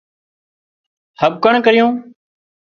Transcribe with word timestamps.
هٻڪڻ 1.21 1.53
ڪرِيون 1.65 1.93